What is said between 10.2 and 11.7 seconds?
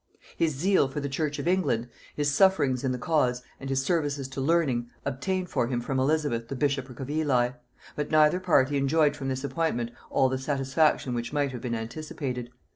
the satisfaction which might have